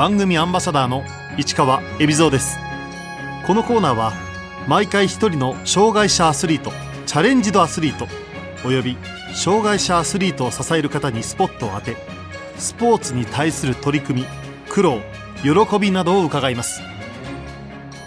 [0.00, 1.04] 番組アンバサダーの
[1.36, 2.56] 市川恵比蔵です。
[3.46, 4.14] このコーナーは
[4.66, 6.72] 毎回一人の障害者アスリート
[7.04, 8.06] チャレンジドアスリート
[8.66, 8.96] および
[9.34, 11.98] 障害者アスリートを支える方にスポットを当て
[12.56, 14.26] スポーツに対する取り組み
[14.70, 15.00] 苦労
[15.42, 16.80] 喜びなどを伺います。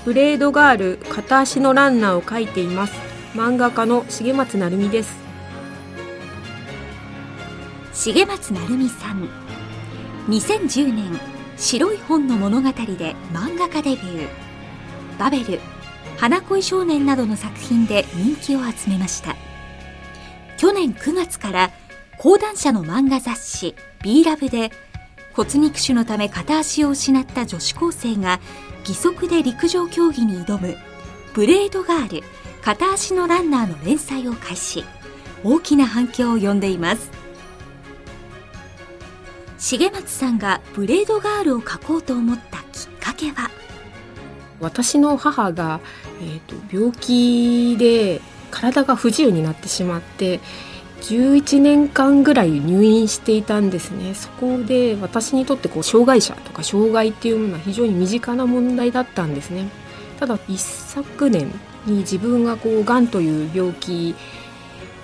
[0.04, 2.94] ブレードガール片足のランナーを描いています。
[3.36, 5.16] 漫画家の重松成美です。
[7.94, 9.30] 重松成美さん。
[10.28, 11.33] 2010年
[11.64, 14.28] 白い本の物語で漫画家デビュー。
[15.18, 15.62] バベル
[16.18, 19.38] 花恋少年などの作品で人気を集めました。
[20.58, 21.72] 去年9月から
[22.18, 24.74] 講談社の漫画雑誌 B ラブで
[25.32, 28.42] 骨肉腫のため片足を失った女子高生が
[28.82, 30.76] 義足で陸上競技に挑む
[31.34, 32.24] ブレードガール
[32.62, 34.84] 片足のランナーの連載を開始。
[35.46, 37.23] 大きな反響を呼んでいます。
[39.66, 43.50] 重松さんがブレードガールを描こうと思ったきっかけは？
[44.60, 45.80] 私の母が、
[46.22, 48.20] えーと、病気で
[48.52, 50.42] 体が不自由になってしまって
[51.04, 54.14] 11年間ぐらい入院していたんですね。
[54.16, 59.70] そこで私にとってこう障害者とか障害っていうものは非常に身近な問題だったんですね。
[60.20, 61.48] ただ一昨年
[61.86, 64.14] に自分がこうがんという病気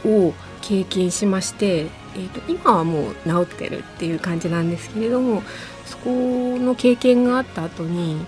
[0.05, 5.43] を経験しまして、えーと、今はもう治ってるっていう感じなんですけれども
[5.85, 6.09] そこ
[6.59, 8.25] の経験があった後に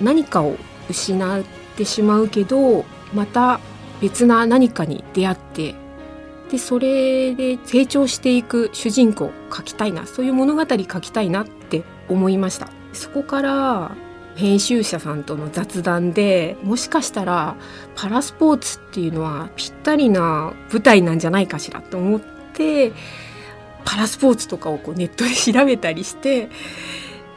[0.00, 0.56] 何かを
[0.88, 1.44] 失っ
[1.76, 3.60] てしまうけどまた
[4.00, 5.74] 別な何かに出会って
[6.50, 12.68] でそれで成長していく主人公書きたいなそういう物語書きたいなって思いました。
[12.92, 13.96] そこから
[14.34, 17.56] 編集者さんとの雑談でもしかしたら
[17.94, 22.20] パラスポーツっていうのはぴったりな舞台なんじゃないかしらと思っ
[22.52, 22.92] て
[23.84, 26.48] パラスポーツとかをこうネットで調べたりして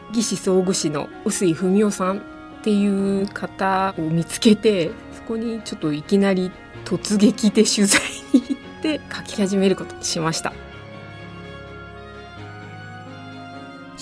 [0.09, 2.21] 義肢装具士の臼井文夫さんっ
[2.63, 6.51] ていう方を見つけてそこにちょっといきなり
[6.85, 8.01] 突撃で取材
[8.33, 10.53] に行って書き始めることにしました。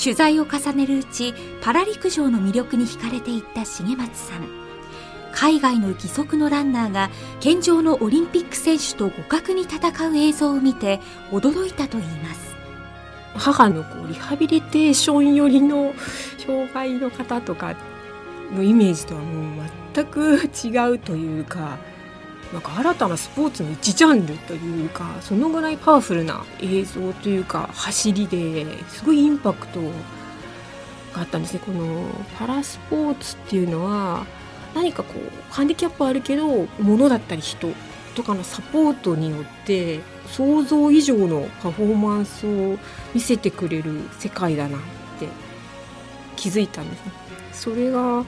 [0.02, 4.63] 取材を重ねるうちパラ陸上の魅力に惹かれていった重松さん。
[5.34, 11.00] 海外の義足のランナーが健常のオリンピック選手と互角に戦う映像を見て
[11.32, 12.56] 驚いたといいます。
[13.36, 15.94] 母のこうリハビリテーション寄りの
[16.38, 17.76] 障害の方とか
[18.56, 21.78] のイメージとはもう全く違うというか
[22.52, 29.88] なんか新たなスポーツの一ジャンルというかそのぐらいパワフルな映像というか走りですごいインパクトが
[31.16, 31.62] あったんですね。
[31.66, 32.06] この
[32.38, 34.28] パラスポーツっていうのは
[34.76, 37.70] 何かこうハンディキャップあるけど物だったり人
[38.16, 42.78] とかのサポートによって想像以上のパフォーマンスを
[43.14, 44.82] 見せてくれる世界だなっ
[45.20, 45.28] て
[46.36, 47.12] 気づいたんですね。
[47.52, 48.26] それが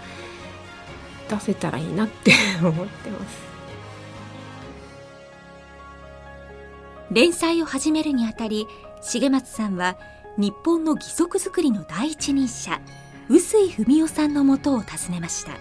[1.29, 3.45] 出せたらいいなって思ってます。
[7.11, 8.67] 連載を始めるにあたり
[9.01, 9.97] 重松さんは
[10.37, 12.81] 日本の義足作りの第一人者
[13.29, 15.53] 臼井文夫さんのもとを訪ねました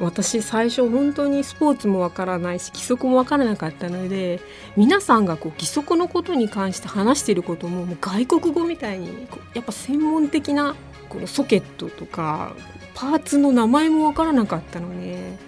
[0.00, 4.40] 私最初本当にスポーツもわからないし義足もわからなかったので
[4.76, 10.76] 皆さんがこう義足のことに関して話していることももう外国語みたいにやっぱ専門的な
[11.08, 12.54] このソケットとか
[12.94, 15.38] パーツの名前もわからなかったので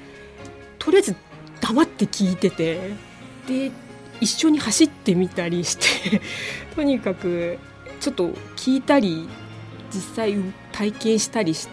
[0.79, 1.17] とりあえず
[1.61, 2.93] 黙って聞いてて
[3.47, 3.71] で
[4.21, 6.21] 一緒に走ってみたりして
[6.75, 7.59] とにかく
[8.01, 9.29] ちょっと聞いたり
[9.93, 10.37] 実際
[10.73, 11.69] 体験したりし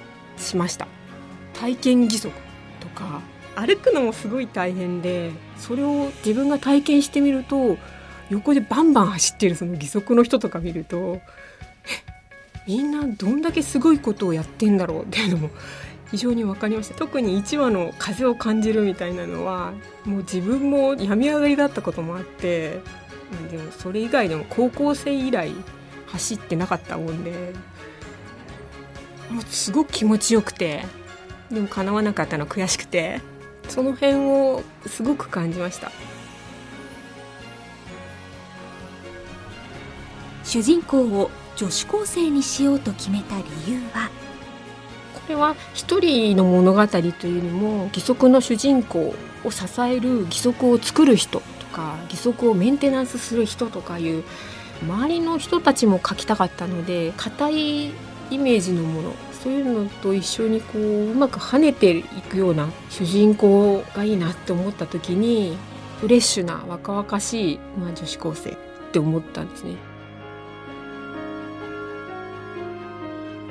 [0.56, 0.88] ました。
[1.54, 2.45] 体験義足。
[2.96, 3.22] か
[3.56, 7.78] 歩くのもすごい大変でそれを自分が体験してみると
[8.30, 11.22] 横でバンバン走ってるその義足の人とか見ると
[12.68, 15.50] みんなどんだけすごいことをやってんだろうっていうのも
[16.12, 16.96] 非常に分かりました。
[16.96, 19.74] 特に1話の風を感じるみたいなのは
[20.06, 22.80] もう自分も病み上がりだったこともあって
[23.52, 25.52] でもそれ以外でも高校生以来
[26.08, 27.54] 走ってなかったもんで
[29.30, 30.86] もうすごく気持ちよくて
[31.52, 33.22] でも叶わなかったの悔しくて。
[33.68, 35.92] その辺をすごく感じました。
[40.44, 44.12] 主人公を女子高生にしようと決めた理由は？
[45.16, 54.24] これは一人の物語というよりも義足の主人公を支える義足を作る人とか義足をメンテナンスする人とかいう
[54.84, 57.92] 周りの人たちも描きたかったので硬い
[58.32, 65.58] イメージのものそういうのと一緒にこううまく跳ねていくような主人公がいいなって思った時に
[66.02, 68.56] フレッシュな若々しい、まあ、女子高生っ
[68.92, 69.76] て思ったんですね。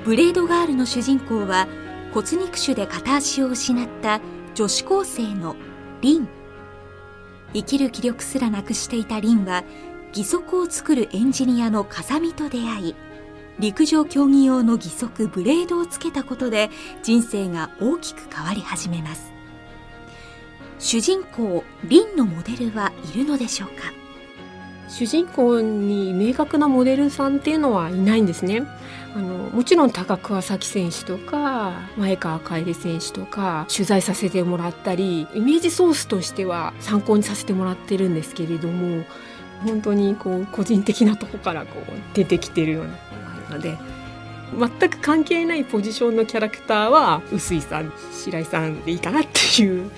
[0.04, 1.66] ブレードガールの主人公は
[2.12, 4.20] 骨肉腫で片足を失った
[4.54, 5.56] 女子高生の
[6.02, 6.28] リン
[7.54, 9.64] 生きる気力すらなくしていたリンは
[10.08, 12.94] 義足を作るエンジニアの風見と出会い
[13.58, 16.70] 陸上競技用の義足ブレードをつけたことで
[17.02, 19.32] 人生が大きく変わり始めます。
[20.78, 23.92] 主人公リンのモデルはいるのでしょうか？
[24.88, 28.62] 主人公に明確なモデルさんっていうのはいないんですね。
[29.16, 39.04] あのもちろん高桑早選手とか前川楓選手とか取材させてもらったりイメージソースとしては参考にさせてもらってるんですけれども
[39.64, 42.94] 本当にこう個人的なとこからこう出てきてるような。
[43.54, 43.78] ので
[44.58, 49.90] 全く関係ないポジションのキャラクターは臼井さん白井さんでいいかなっていう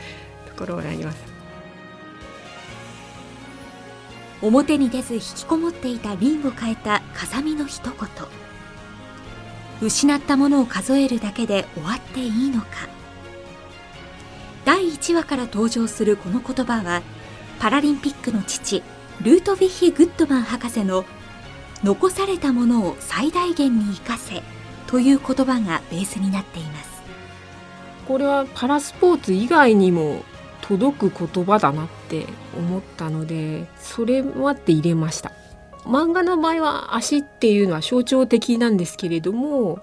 [0.48, 1.36] ところがあります。
[4.42, 7.94] 表に出ず引きこもっていた凛を変えた風見の一言
[9.80, 12.68] 失ったものを数えるだけで終わっていいのか
[14.64, 17.02] 第1話から登場するこの言葉は
[17.58, 18.82] パラリンピックの父
[19.22, 21.04] ルートヴィヒ・グッドマン博士の
[21.86, 24.42] 残されたものを最大限に生かせ
[24.88, 27.00] という言葉がベースになっています。
[28.08, 30.24] これはパラスポーツ以外にも
[30.62, 32.26] 届く言葉だなって
[32.58, 35.30] 思ったのでそれもあって入れました。
[35.84, 39.78] 漫画の場合は足っていうのは象徴的なんですけれども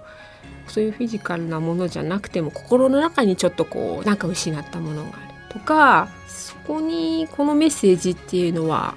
[0.66, 8.94] そういうフィジカルなものじゃなくても心の中にちょっとこうなんか失ったものがあるとかそこにこのメッセージっていうのは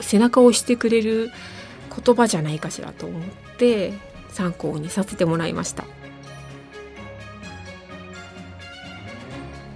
[0.00, 1.30] 背中を押してくれる
[2.04, 3.22] 言葉じゃないかしらと思っ
[3.58, 3.92] て
[4.28, 5.84] 参考にさせてもらいました。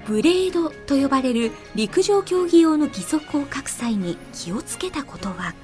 [0.07, 5.55] ブレードと呼ばれる陸上競技用の義足を書く際に気をつけたことは？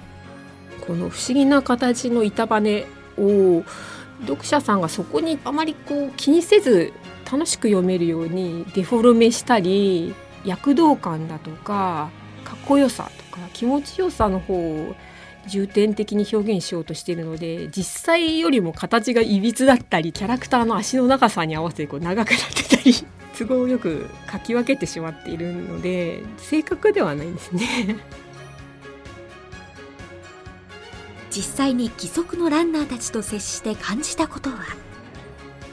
[0.87, 2.87] この不思議な形の板バネ
[3.19, 3.65] を
[4.21, 6.93] 読者さんがそこにあまりこう気にせず
[7.31, 10.15] 楽しく読めるようにデフォルメしたり
[10.45, 12.11] 躍動感だとか
[12.45, 14.95] かっこよさとか気持ちよさの方を
[15.49, 22.93] 重点的に表現しようとしているので実際よりも形がいびつだったりキャラクターの足の長さに合わせてこう長くなってたり
[23.39, 27.97] 都合よく書き分けてしまっているので正確ではないんですね。
[31.31, 34.57] 実際に義足のランナーたちと接して感じたことは？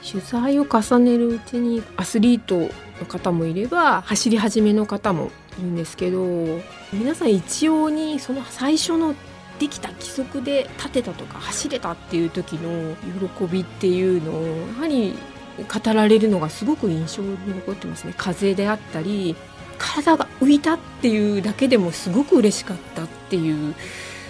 [0.06, 6.60] 取材を重ねるうちにアスリートの方もいれば走り始めの方もいるんですけど
[6.92, 9.14] 皆さん一様にその最初の
[9.58, 12.96] できた義足で立てたとか走れたっていう時の
[13.28, 15.14] 喜びっていうのをやはり
[15.56, 19.36] 語られるのがすごく印象に残ってますね風であったり
[19.78, 23.74] 体が浮いたっていうだけでもすごく嬉しかったっていう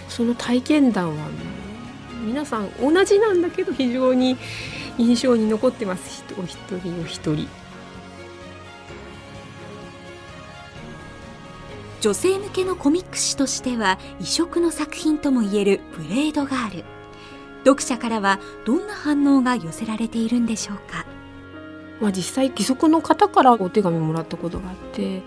[0.08, 1.28] その体験談は
[2.24, 4.36] 皆さん同じなんだけど非常に
[4.98, 7.63] 印象に残ってますお一人お一人。
[12.04, 16.84] 女性向けのコミック誌としては異色の作品ともいえる「ブレードガール」
[17.64, 21.06] 読者からはどんな反応が寄せられているんでしょうか、
[22.02, 25.22] まあ、実際義足の方からお手紙もらったことがあって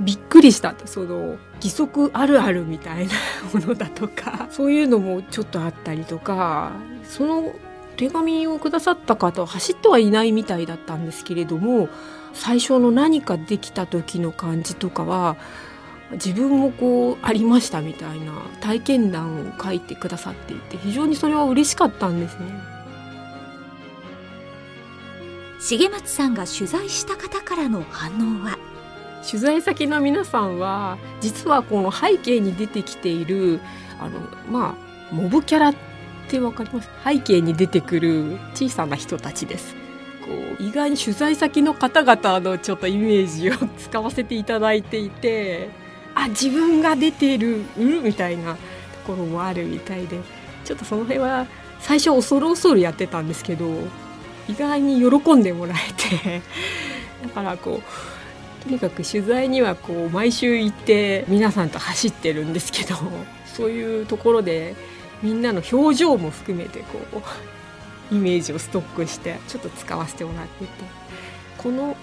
[0.00, 3.12] びっくりしたその義足あるあるみたいな
[3.52, 6.72] ものだとか そういうのもちょっとあったりとか
[7.04, 7.54] その
[7.96, 11.88] 手紙をくださった方は走ってはいないみたいだったんですけれども
[12.32, 15.36] 最初の何かできた時の感じとかは
[16.14, 22.46] 自分もこうありましたみたいな体験談を書いてくださっていて非常にそれは嬉しかったんですね。
[25.66, 28.58] 重松さんが取材した方からの反応は？
[29.26, 33.60] 取材先の皆さんは実はこの背景に出てきている
[33.98, 34.76] あのま
[35.10, 35.74] あモブキャラっ
[36.28, 36.90] てわかります？
[37.04, 39.74] 背景に出てくる小さな人たちです。
[40.26, 45.70] こう意外に取材先の方々のちょっとイメージを 使わせていただいていて
[46.14, 48.58] あ自分が出てるうんみたいなと
[49.06, 50.20] ころもあるみたいで
[50.64, 51.46] ちょっとその辺は
[51.80, 53.66] 最初恐る恐るやってたんですけど
[54.48, 56.42] 意外に喜んでもらえて
[57.22, 62.96] だからこうとにかく取材にはこう毎週行って皆さんと走ってるんですけど
[63.44, 64.74] そういうところで
[65.22, 67.22] みんなの表情も含めてこ
[68.12, 71.04] うイメージをストックしてちょっと使わせてもらってて。
[71.64, 71.96] この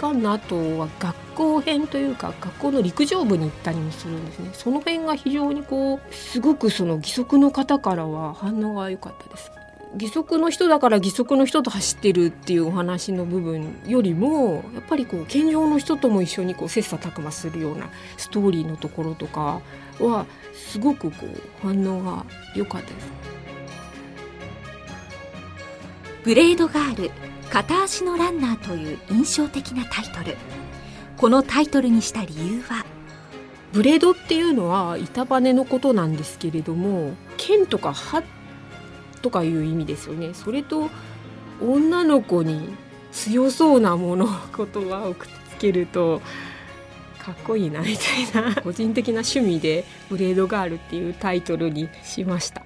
[0.00, 4.48] 一巻の後は学校編というか学校の陸上部に行ったりもするんですね。
[4.54, 9.52] その辺が非常にこうすごくその義足の方からは反応が良かったです。
[9.92, 19.60] 義足の人だから義足の人と走ってるっていうお話の部分よりもやっぱりこう健常の人とも一緒にこう切磋琢磨するようなストーリーのところとか
[19.98, 23.12] はすごくこう反応が良かったです。
[26.24, 27.29] ブレードガール。
[27.50, 30.36] 片足のランナーという印象的なタイトル。
[31.16, 32.86] このタイトルにした理由は？
[33.72, 38.24] ブレードっていうのは板バネのことなんですけれども剣とか刃
[39.22, 40.32] とかいう意味ですよね。
[40.32, 40.90] それと
[41.60, 42.72] 女の子に
[43.10, 44.26] 強そうなもの
[44.56, 46.22] 言葉をくっつけると
[47.18, 47.96] かっこいいなみ
[48.32, 48.54] たいな。
[48.62, 52.62] 個人的な趣味で「ブレードガール」っていうタイトルにしました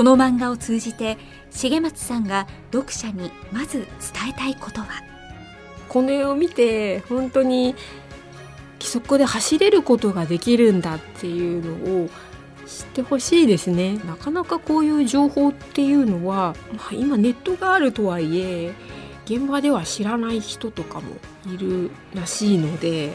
[0.00, 1.18] この漫画を通じて
[1.50, 4.86] 重松さんが読者にまず伝えたいことは？
[5.90, 7.74] この絵を見て本当に
[8.80, 12.08] 義足で走れることができるんだっていうのを
[12.66, 13.98] 知ってほしいですね。
[14.06, 18.72] なかなかこういう情報っていうのは、まあ、今ネットがあるとはいえ
[19.26, 21.08] 現場では知らない人とかも
[21.54, 23.12] いるらしいので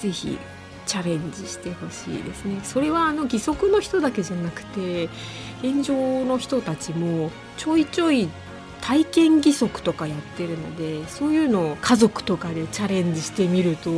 [0.00, 0.38] 是非
[0.86, 2.60] チャレンジしてほしいですね。
[2.62, 5.08] それはあの義足の人だけじゃなくて
[5.62, 8.28] 現状の人たちもちょいちょい
[8.80, 13.90] 体験義足とかやってるのでそういうのを家族とかでチャレンジしてみると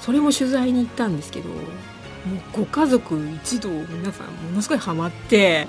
[0.00, 1.60] それも取材に行ったんですけどもう
[2.52, 5.66] ご家族一同皆さんものすごいハマって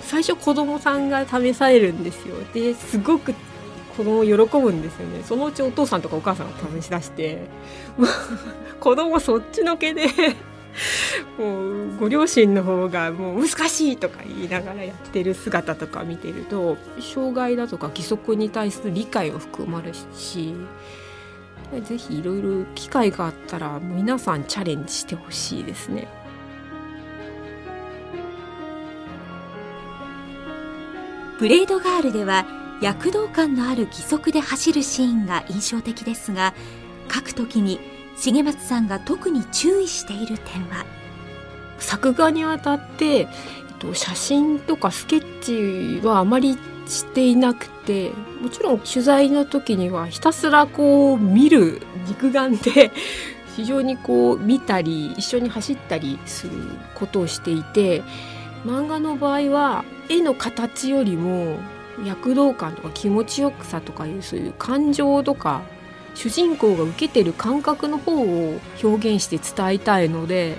[0.00, 2.36] 最初子供さんが試されるんですよ。
[2.52, 3.34] ですごく
[3.96, 7.38] 子供喜ぶんですよねそのうちお父さんとかお母さんが試し出して
[8.80, 10.06] 子供そっちのけで
[11.38, 20.54] もうご両親の方がもう難しいとか言いながらやってる姿とか見てると障害だとか義足に対する理解を含まれるし
[21.86, 26.06] ぜひいろいろ機会があったら皆さんチャレンジしてほしいですね。
[31.38, 36.52] ブレードガールでは躍動感のある義足で走るシーンが印象的ですが
[37.12, 37.78] 書くときに
[38.20, 40.84] 重松さんが特に注意している点は？
[41.78, 43.28] 作画にあたって
[43.94, 48.10] 写真とかスケッチはあまりしていなくて
[48.40, 52.90] もちろん取材の時にはひたすらこう見る肉眼で
[53.56, 56.52] 非常にこう見たり一緒に走ったりする
[56.94, 58.02] ことをしていて
[58.64, 61.58] 漫画の場合は絵の形よりも
[62.04, 65.62] 躍動感とか気持ちよくさとかいうそういう感情とか
[66.14, 70.56] 主人公が受けてる感覚の方を表現して伝えたいので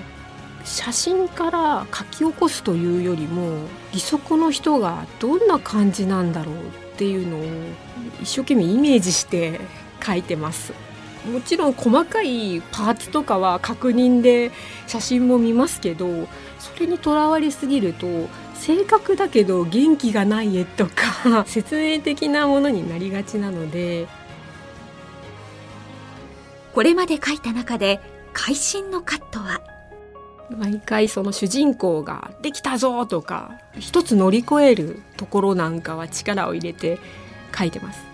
[0.64, 3.58] 写真から書き起こすというよりも
[3.92, 6.58] 義足の人がどんな感じなんだろうっ
[6.96, 7.42] ていうのを
[8.22, 9.60] 一生懸命イメージして
[10.04, 10.72] 書いてます。
[11.30, 14.50] もちろん細かいパーツとかは確認で
[14.86, 16.28] 写真も見ますけど
[16.58, 18.06] それにとらわれすぎると
[18.54, 24.06] 正確だけど元気がない絵とか 説明的なものになりがちなので
[26.74, 28.00] これまで書いた中で
[28.32, 29.60] 会心のカットは？
[30.50, 36.98] 毎回その主人公が「できたぞ!」とか一つ乗り越えるところなんかは力を入れて
[37.56, 38.13] 書いてます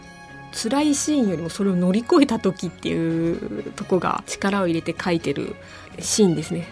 [0.52, 5.57] 辛いシーンよりもそれを乗り越えた時っていうとこが力を入れて書いてる
[5.99, 6.66] シーンですね。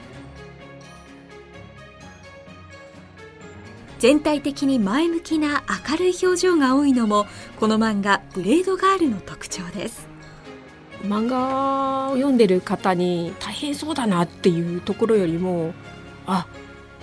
[3.99, 7.27] 全体的に前向きな明るい表情が多いのも
[7.59, 10.07] この漫画「ブレードガール」の特徴です。
[11.03, 15.73] 漫画を読んでる方に大変そうだなっていうところよりも
[16.27, 16.47] あ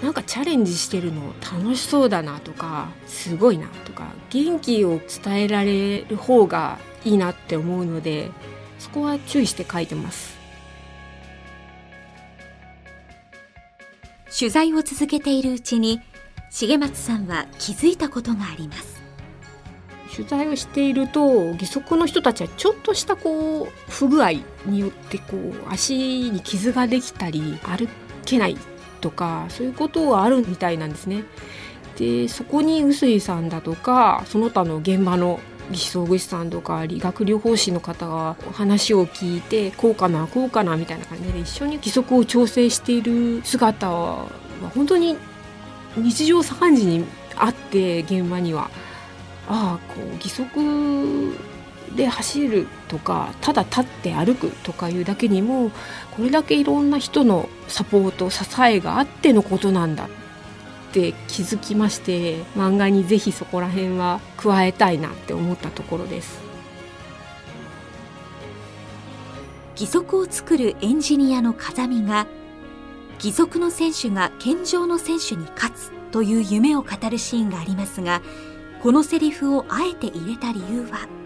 [0.01, 8.29] なんかチャレンジしてるの楽しそうだなとかすごいなとか元気を伝えられる方がいいなって思うので
[8.77, 10.35] そこは注意して書いてます。
[14.37, 16.01] 取材を続けているうちに
[16.51, 19.01] 重松さんは気づいたことがあります。
[20.13, 21.21] 取材をしていると
[21.53, 24.33] 義足の人たちはちょっとしたこう不具合
[24.65, 27.89] によってこう足に傷ができたり歩
[28.25, 28.57] けない
[29.05, 31.25] とかそういうことがあるみたいなんですね。
[31.99, 44.25] でそこに臼井さんだとかその他の現場の義足口さんとか理学療法士の方が話を聞いてこうかなこうかなみたいな感じで一緒に義足を調整している姿は
[44.73, 45.15] 本当に
[45.95, 48.71] 日常茶飯事にあって現場には。
[49.47, 50.49] ああこう義足
[51.95, 55.71] で走るとかただ立って歩くとかいうだけにも
[56.15, 60.07] これだけいろんな人のサポート支えがあってのことなんだっ
[60.91, 66.45] て気づきまして漫画にぜひそこら辺は加えたいなって思ったところです。
[69.77, 72.27] 義足を作るエンジニアの風見が
[73.15, 78.21] 義足の選手が健常の選手に勝つという夢を語るシーンがありますが
[78.81, 81.24] このセリフをあえて入れた理由は？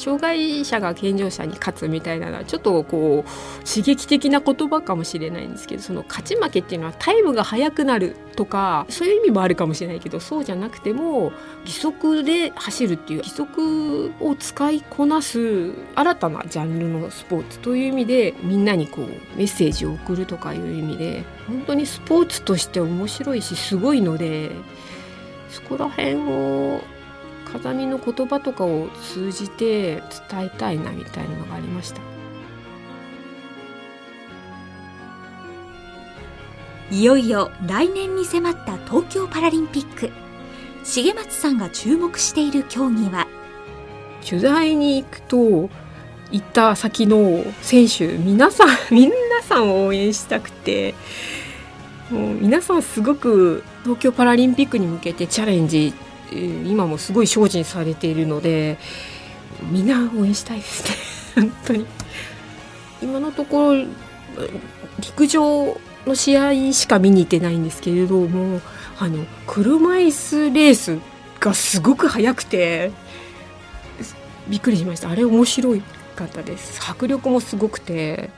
[0.00, 11.32] 障害者が健常者に勝つみたいなのはちょっとこう刺激的な言葉かもしれないんですけどその勝ち負けっていうのはタイムが速くなるとかそういう意味もあるかもしれないけどそうじゃなくても
[11.66, 24.50] 義足で走るっていう義足を使いこなす新たなジャンルのスポーツという意味でみんなにこうメッセージを送るとかいう意味で本当にスポーツとして面白いしすごいので
[25.50, 26.80] そこら辺を
[27.52, 32.00] 風見の言葉とかを通じて伝えたいなみたいなのがありました。
[36.90, 40.10] いよいよ来年に迫った東京パラリンピック。
[40.84, 43.26] 重松さんが注目している競技は？
[44.26, 45.70] 取材に行くと
[46.30, 49.10] 行った先の選手皆さん 皆
[49.42, 50.94] さんを応援したくて
[52.10, 55.92] もう皆さんすごく東京パラリンピックに向けてチャレンジ
[56.32, 58.78] 今もすごい精進されているので
[59.70, 60.84] みんな応援したいです
[61.36, 61.44] ね。
[61.48, 61.86] 本当に。
[63.02, 63.84] 今のところ
[65.00, 68.60] 陸上の試合しか見に行ってないんですけれども
[68.98, 70.98] あの車椅子レース
[71.40, 72.92] がすごく速くて
[74.48, 75.10] びっくりしました。
[75.10, 75.76] あれ面白
[76.16, 76.80] かったです。
[76.86, 78.30] 迫力もすごくて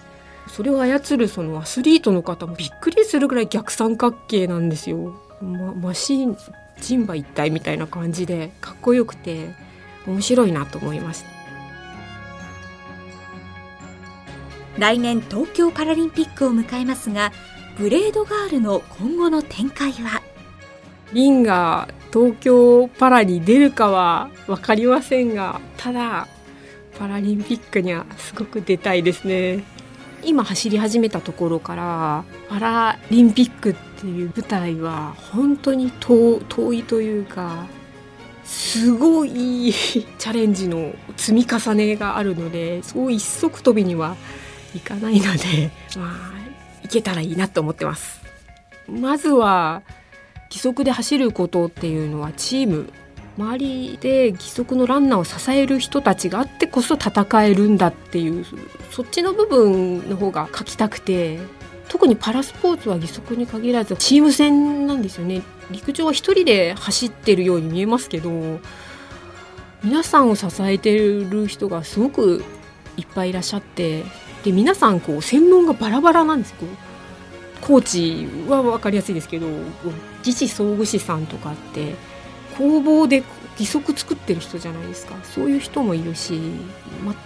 [0.48, 6.36] それを操るそのアスリートの方もびっくりするぐらい逆三角形なんですよ、ま、マシン
[6.82, 9.54] 人馬一体みたいな感じでかっこよくて
[10.06, 11.30] 面白いなと思いました。
[14.78, 17.30] 来年東京パラリンピックを迎えますが
[17.78, 20.22] ブレードガールの今後の展開は？
[21.12, 26.26] リンが東京パラに出るかは分かりませんがただ
[26.98, 29.62] パラリンピックにはすごく出たいですね
[30.24, 36.40] 今走り始めたところからパラリンピックっていう舞台は本当に遠
[36.72, 37.66] いというか
[38.44, 44.16] すごい チャレンジの積み重ねがあるのでそう一足飛びには
[44.74, 46.32] いかないのでまあ
[46.84, 48.20] いけたらいいなと思ってます。
[48.88, 49.82] まずは
[50.50, 52.92] 義足で走ることっていうのはチーム
[53.38, 58.44] 周りで義足のランナーを支える人たちがあってこそ戦えるんだっていう
[58.90, 61.38] そっちの部分の方が書きたくて
[61.88, 65.42] 特にパラスポーツは義足に限らずチーム戦なんですよね。
[65.70, 68.60] 陸上は一人で走ってるように見えますけど
[69.82, 72.44] 皆さんを支えてる人がすごく
[72.96, 74.04] いっぱいいらっしゃって
[74.44, 76.56] で皆さんこう専門がバラバラなんですよ。
[77.60, 79.46] コーチは分かりやすいですけど
[80.24, 81.94] 自治総具士さんとかって
[82.62, 83.24] 工房で
[83.58, 86.40] 義足作ってる人じゃないですかそういう人もいるし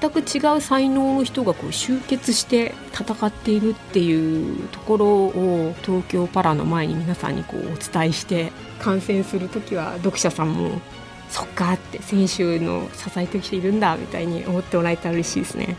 [0.01, 10.81] 全く違う才能の人がこう集結して戦っているっていうところを東京パラの前に皆さんにこうお伝えして観戦する時は読者さんも
[11.29, 15.77] そっかって選手の支えてる人いるんだみたいに思ってもらえたら嬉しいですね。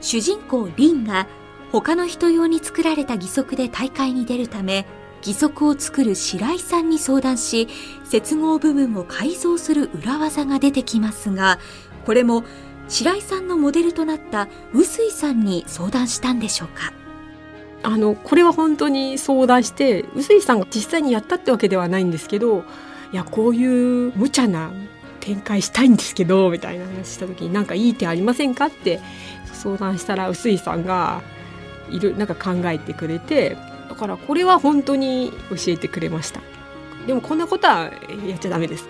[0.00, 1.26] 主人公リンが
[1.72, 4.86] 他の人用に作られた義足で大会に出るため
[5.18, 7.68] 義足を作る白井さんに相談し
[8.04, 11.58] 接合部分を改造する裏技が出てきますが
[12.04, 12.44] これも
[12.88, 16.92] 白井さんのモデルとなった臼井さんに相談したんでしょうか？
[17.82, 22.64] あのこれは本当に相談して臼井さんが実際にやったってわけではないんですけど
[23.12, 24.72] いやこういう無茶な
[25.20, 29.00] 展開したいんですけどみたいな話した時に何かいい手ありませんかって
[29.52, 31.22] 相談したら臼井さんが
[31.90, 33.56] いるなんか考えてくれて
[33.88, 36.40] だからこれは本当に教えてくれました。
[37.06, 37.90] でもこんなことは
[38.26, 38.88] やっちゃダメです。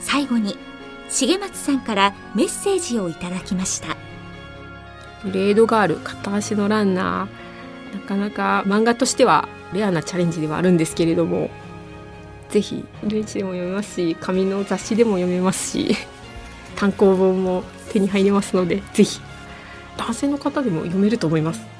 [0.00, 0.56] 最後に
[1.10, 3.96] 重松さんからメッセージをいただきました。
[5.24, 11.50] ブレードガール片足のランナーなかなか漫画としてはレアなチャレンジではあるんですけれども
[12.50, 15.96] ぜひ電子でも読めますし紙の雑誌でも読めますし
[16.76, 19.20] 単行本も手に入りますのでぜひ
[19.98, 21.77] 男性の方でも読めると思います。